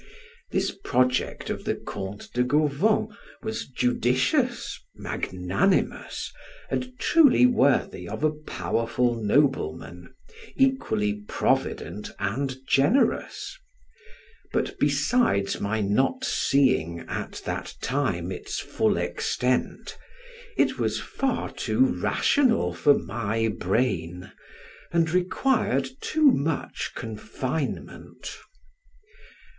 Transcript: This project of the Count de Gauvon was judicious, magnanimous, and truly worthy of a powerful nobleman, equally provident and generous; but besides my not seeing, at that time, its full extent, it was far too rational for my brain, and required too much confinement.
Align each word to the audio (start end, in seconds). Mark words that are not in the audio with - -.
This 0.49 0.75
project 0.83 1.51
of 1.51 1.63
the 1.63 1.75
Count 1.75 2.29
de 2.33 2.43
Gauvon 2.43 3.15
was 3.43 3.67
judicious, 3.67 4.81
magnanimous, 4.95 6.33
and 6.71 6.97
truly 6.97 7.45
worthy 7.45 8.09
of 8.09 8.23
a 8.23 8.31
powerful 8.31 9.13
nobleman, 9.13 10.11
equally 10.55 11.13
provident 11.27 12.09
and 12.17 12.57
generous; 12.67 13.55
but 14.51 14.71
besides 14.79 15.61
my 15.61 15.81
not 15.81 16.25
seeing, 16.25 17.01
at 17.01 17.39
that 17.45 17.75
time, 17.79 18.31
its 18.31 18.59
full 18.59 18.97
extent, 18.97 19.99
it 20.57 20.79
was 20.79 20.99
far 20.99 21.51
too 21.53 21.85
rational 22.01 22.73
for 22.73 22.95
my 22.95 23.49
brain, 23.55 24.31
and 24.91 25.11
required 25.11 25.87
too 26.01 26.31
much 26.31 26.91
confinement. 26.95 28.35